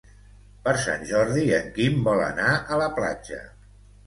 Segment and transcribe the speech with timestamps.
[0.67, 3.41] Per Sant Jordi en Quim vol anar a la platja.